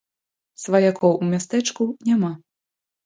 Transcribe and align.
Сваякоў 0.63 1.13
у 1.25 1.29
мястэчку 1.33 1.83
няма. 2.09 2.31